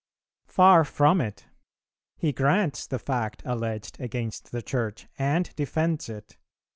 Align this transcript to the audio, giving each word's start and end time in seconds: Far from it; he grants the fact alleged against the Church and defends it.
Far 0.47 0.83
from 0.83 1.21
it; 1.21 1.45
he 2.17 2.31
grants 2.31 2.87
the 2.87 2.97
fact 2.97 3.43
alleged 3.45 3.99
against 4.01 4.51
the 4.51 4.63
Church 4.63 5.05
and 5.19 5.55
defends 5.55 6.09
it. 6.09 6.37